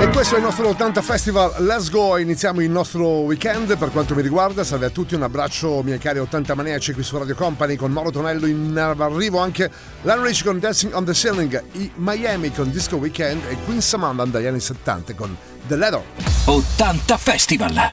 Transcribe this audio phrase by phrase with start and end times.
[0.00, 1.52] E questo è il nostro 80 Festival.
[1.58, 3.76] Let's Go, iniziamo il nostro weekend.
[3.76, 7.18] Per quanto mi riguarda, salve a tutti, un abbraccio miei cari 80 maniaci qui su
[7.18, 9.70] Radio Company con Mauro Tonello in arrivo anche
[10.00, 14.24] Lionel Rich con Dancing on the Ceiling, i Miami con Disco Weekend e Queen Samantha
[14.24, 15.36] dagli anni 70 con
[15.68, 16.02] The Leather
[16.46, 17.92] 80 Festival.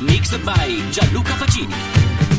[0.00, 2.29] Mixed by Gianluca Pacini.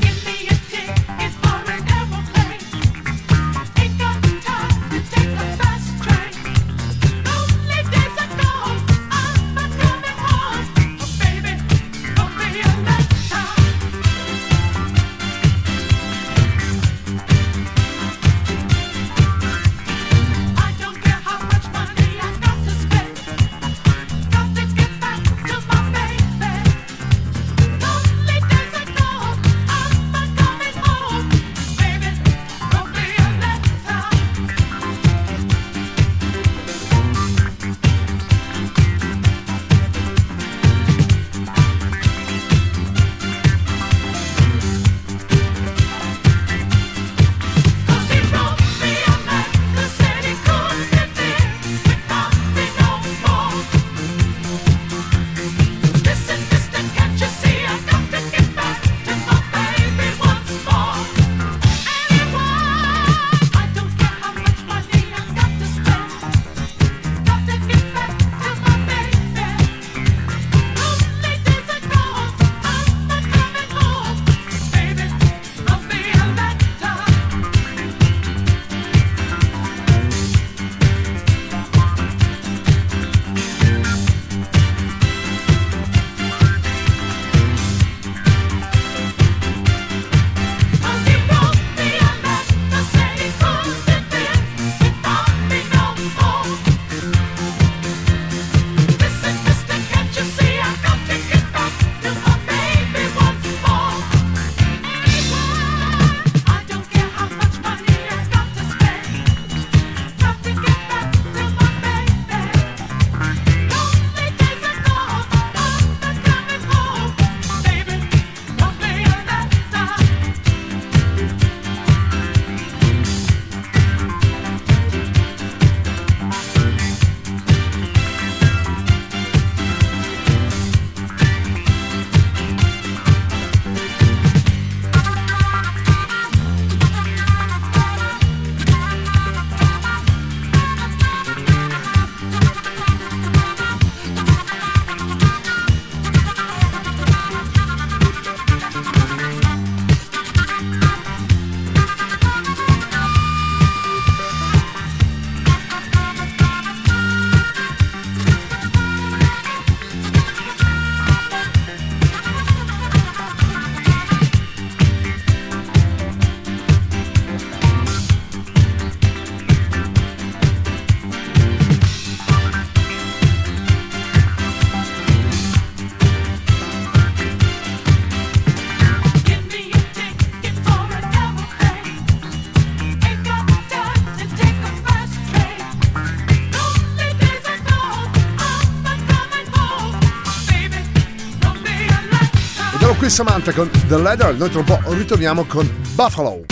[193.12, 196.46] Samantha con The Leather, noi tra un po' ritorniamo con Buffalo.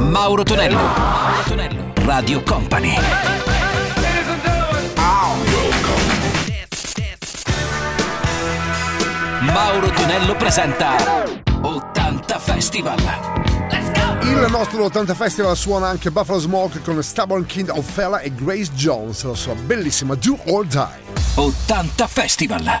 [0.00, 2.94] Mauro Tonello, Mauro Tonello, Radio Company.
[9.40, 11.24] Mauro Tonello presenta
[11.60, 12.98] 80 Festival.
[14.22, 18.72] Il nostro 80 Festival suona anche Buffalo Smoke con Stubborn King of Fella e Grace
[18.72, 21.16] Jones, la sua bellissima Do or Die.
[21.34, 22.80] 80 Festival.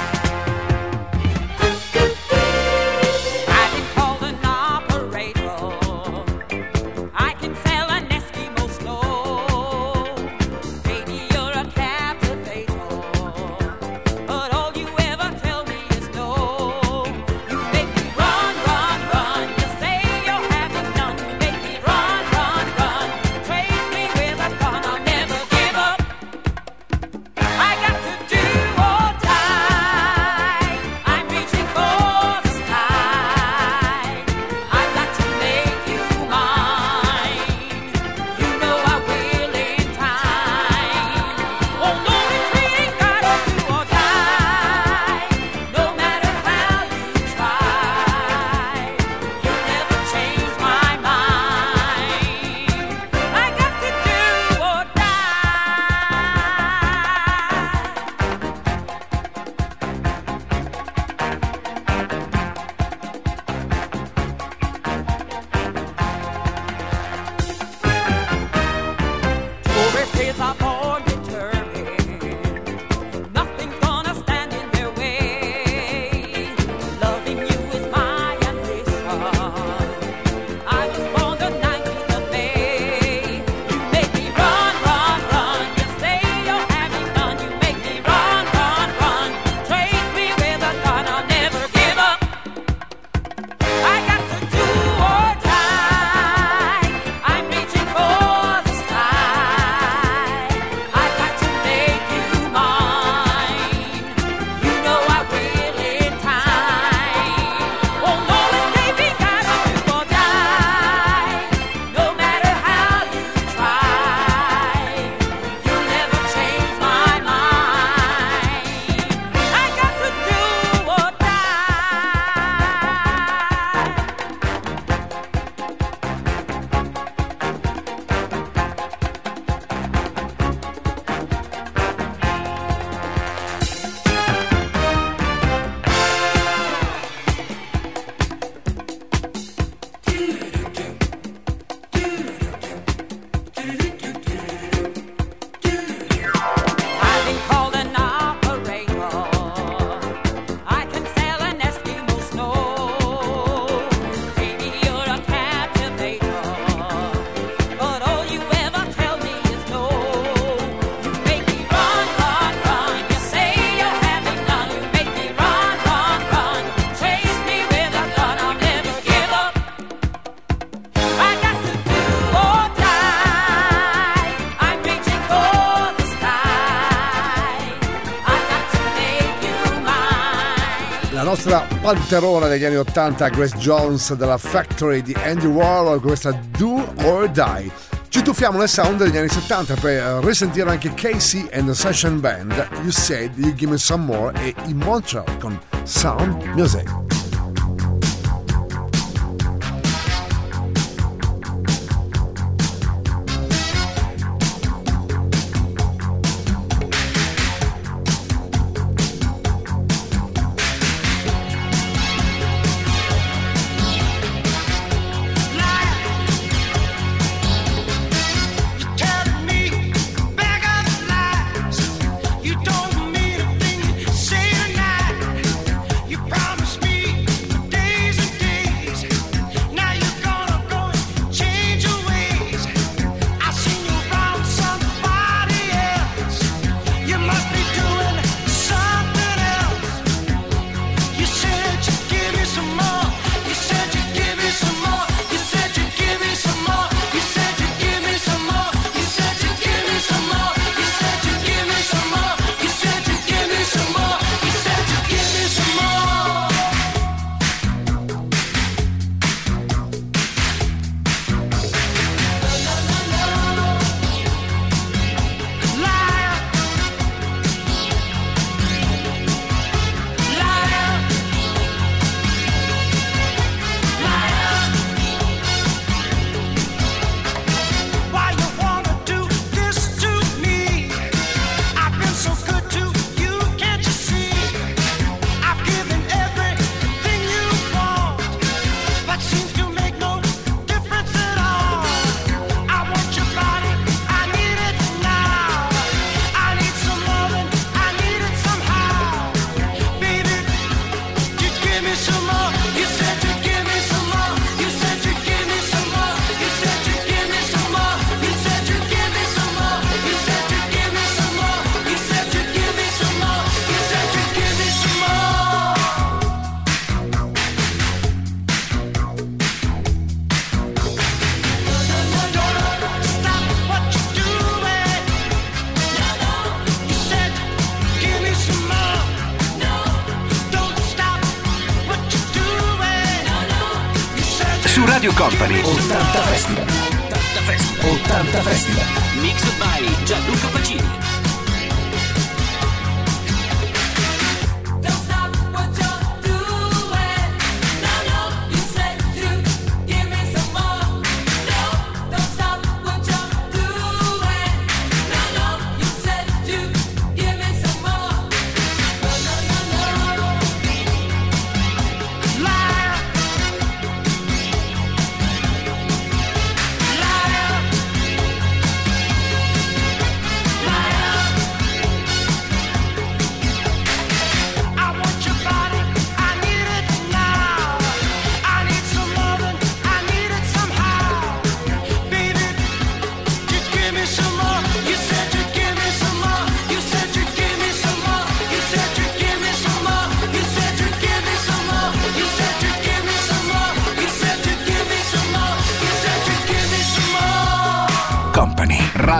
[181.93, 187.29] panterona degli anni 80 Grace Jones della Factory di Andy Warhol con questa Do or
[187.29, 187.69] Die.
[188.07, 192.53] Ci tuffiamo nel sound degli anni 70 per risentire anche Casey and the Session Band,
[192.83, 197.00] You Said You Give Me Some More e in Montreal con Sound Music.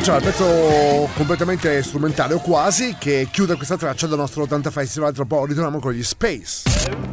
[0.00, 5.12] Ganja, il pezzo completamente strumentale o quasi che chiude questa traccia del nostro 80 Festival.
[5.12, 6.62] Tra poco ritorniamo con gli Space.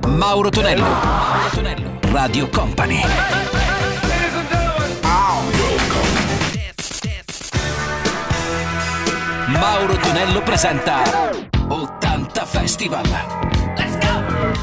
[0.07, 3.01] Mauro Tonello, Mauro Tonello, Radio Company.
[9.47, 11.01] Mauro Tonello presenta
[11.67, 13.56] 80 Festival.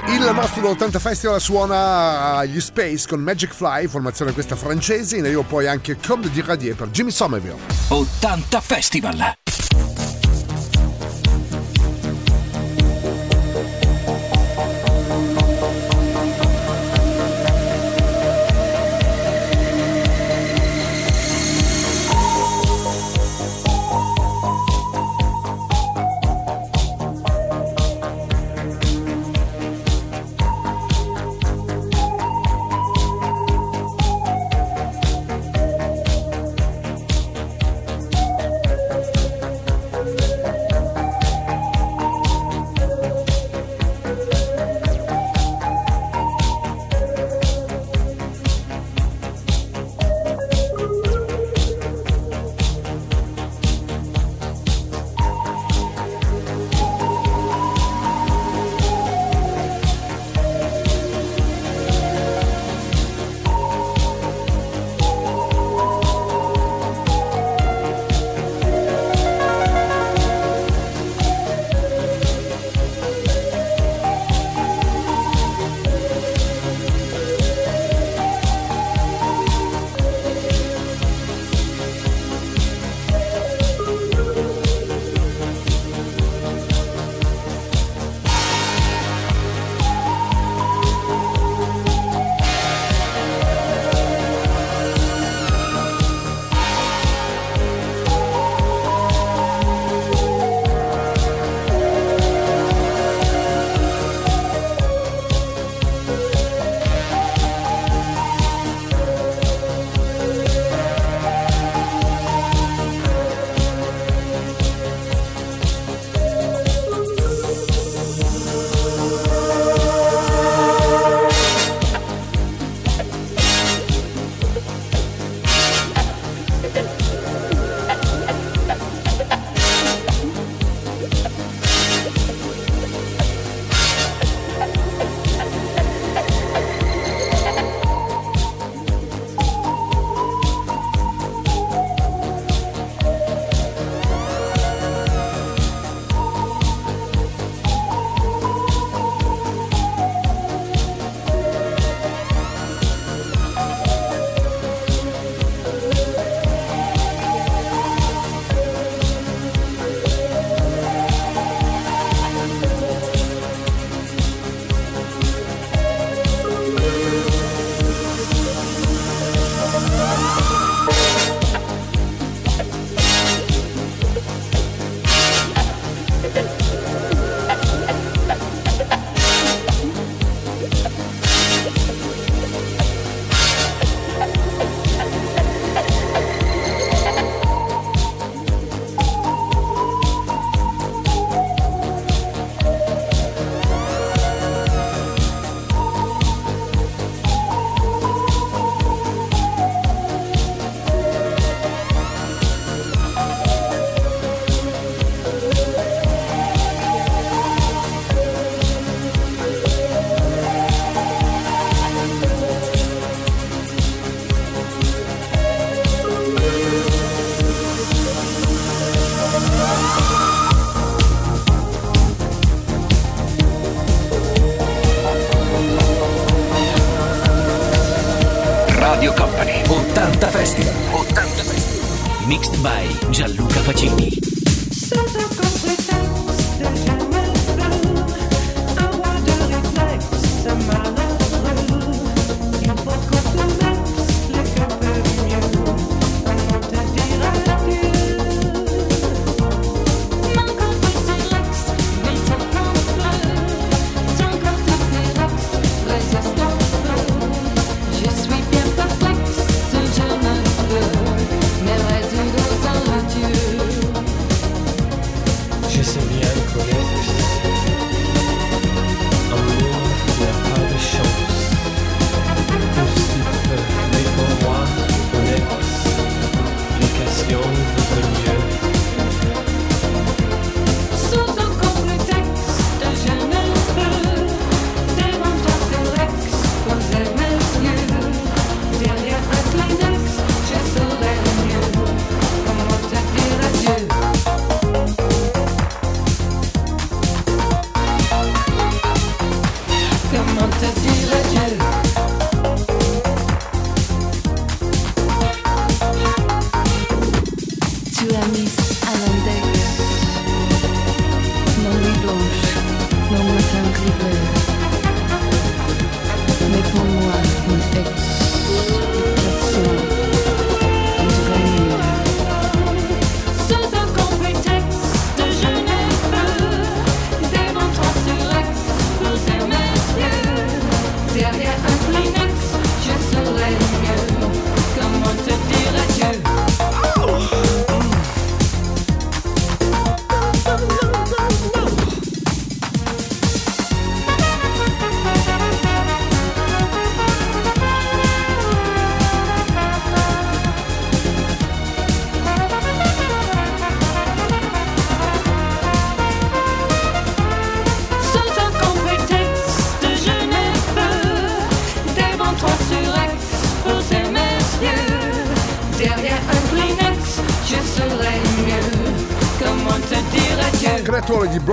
[0.09, 5.43] Il Massimo 80 Festival suona agli Space con Magic Fly, formazione questa francese, in arrivo
[5.43, 7.59] poi anche Comme de Radier per Jimmy Somerville.
[7.89, 9.44] 80 Festival!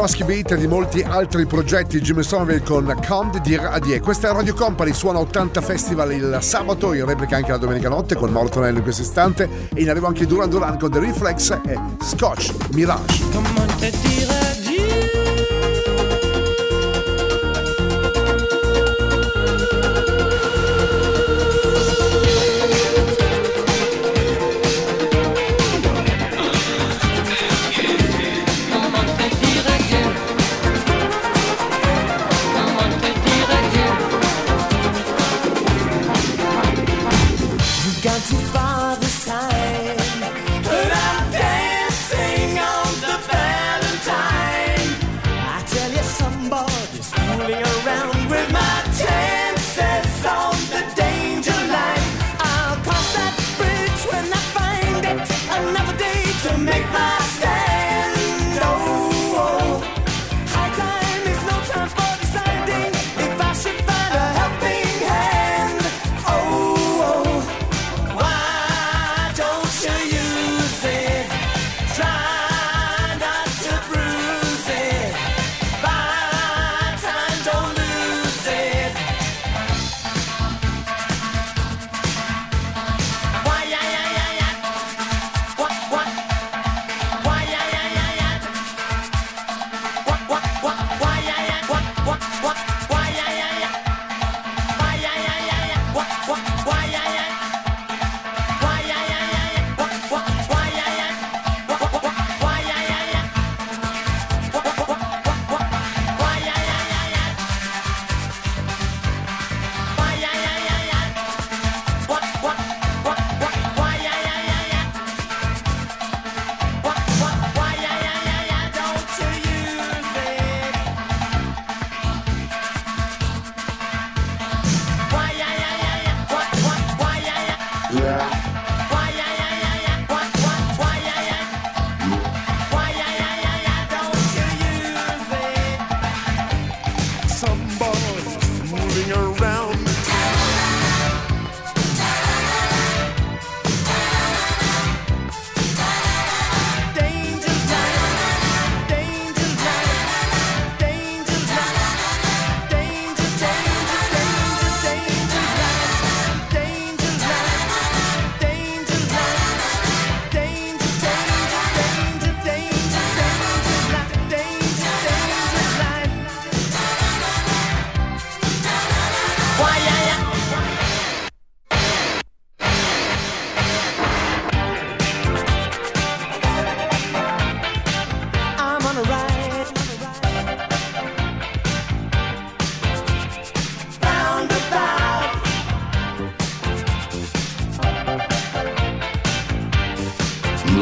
[0.01, 3.99] Trotsky Beat e di molti altri progetti Jim Somerville con Comd Dir Adie.
[3.99, 8.15] Questa è Radio Company, suona 80 Festival il sabato, in replica anche la domenica notte
[8.15, 11.77] con Mauro in questo istante e in arrivo anche Duran Duran con The Reflex e
[11.99, 14.50] Scotch Mirage.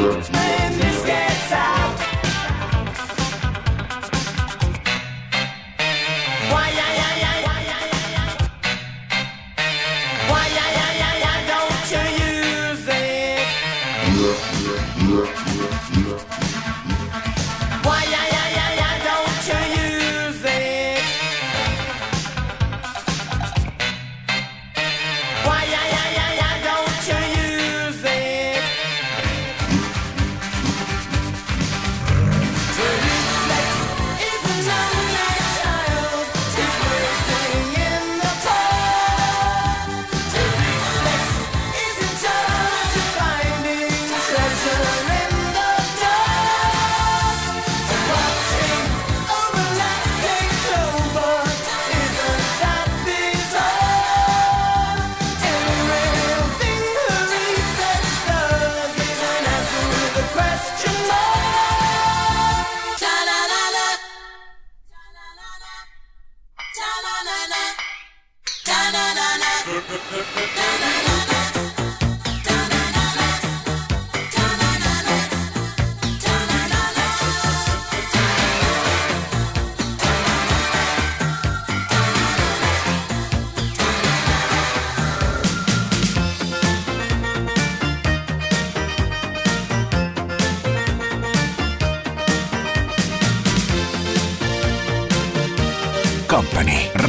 [0.00, 0.49] Tonight.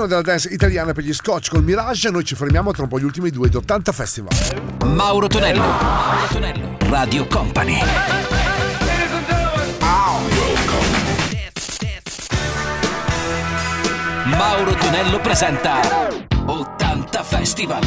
[0.00, 2.10] suona della dance italiana per gli scotch col Mirage.
[2.10, 4.32] Noi ci fermiamo tra un po' gli ultimi due di 80 Festival.
[4.86, 7.78] Mauro Tonello, Mauro Tonello, Radio Company.
[14.24, 15.80] Mauro Tonello presenta
[16.46, 17.82] 80 Festival.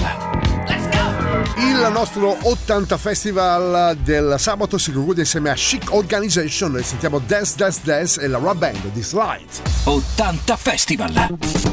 [0.67, 1.61] Let's go!
[1.61, 7.53] Il nostro 80 Festival del sabato si conclude insieme a Chic Organization e sentiamo Dance
[7.55, 9.47] Dance Dance e la Rap Band di Slide.
[9.85, 11.72] 80 Festival.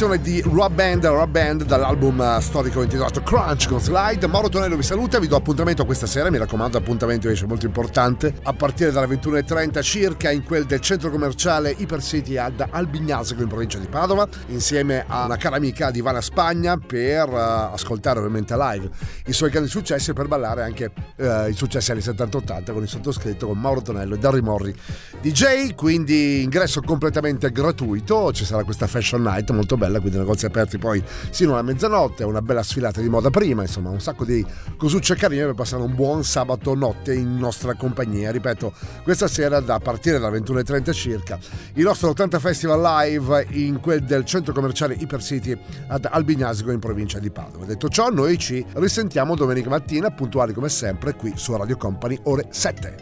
[0.00, 4.26] formazione di Rob Band, Rob Band dall'album eh, storico intitolato Crunch con Slide.
[4.28, 8.32] Mauro Tonello vi saluta, vi do appuntamento questa sera, mi raccomando, appuntamento invece molto importante,
[8.44, 13.48] a partire dalle 21.30 circa in quel del centro commerciale Hyper City ad Albignasco in
[13.48, 18.56] provincia di Padova, insieme a una cara amica di Vana Spagna per eh, ascoltare ovviamente
[18.56, 18.88] live
[19.26, 22.88] i suoi grandi successi e per ballare anche eh, i successi anni 70-80 con il
[22.88, 24.74] sottoscritto con Mauro Tonello e Darry Morri
[25.20, 30.78] DJ, quindi ingresso completamente gratuito, ci sarà questa fashion night molto bella, quindi negozi aperti
[30.78, 34.44] poi sino alla mezzanotte, una bella sfilata di moda prima, insomma un sacco di
[34.76, 38.30] cosucce carine per passare un buon sabato notte in nostra compagnia.
[38.30, 38.72] Ripeto,
[39.02, 41.38] questa sera da partire dalle 21.30 circa
[41.74, 46.78] il nostro 80 Festival live in quel del centro commerciale Hyper City ad Albignasico in
[46.78, 47.64] provincia di Padova.
[47.64, 52.46] Detto ciò, noi ci risentiamo domenica mattina, puntuali come sempre, qui su Radio Company, ore
[52.50, 52.98] 7.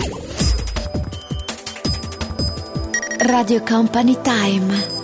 [3.18, 4.97] Radio Company Time.